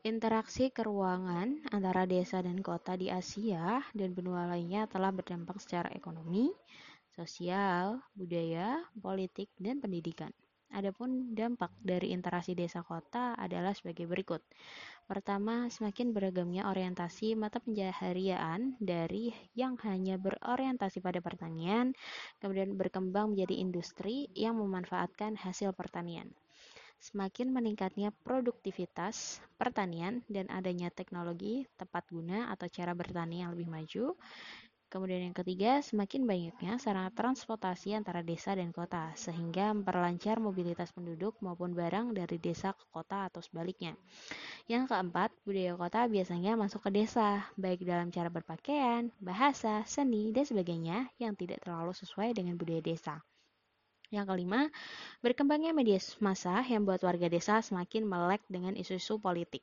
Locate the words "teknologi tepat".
30.92-32.04